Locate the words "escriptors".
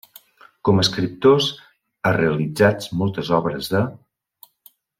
0.85-1.49